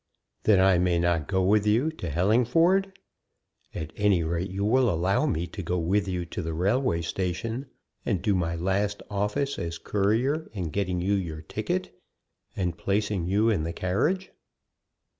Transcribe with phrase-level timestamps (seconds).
[0.45, 2.97] "Then I may not go with you to Hellingford?
[3.75, 7.67] At any rate, you will allow me to go with you to the railway station,
[8.03, 11.95] and do my last office as courier in getting you your ticket
[12.55, 14.31] and placing you in the carriage."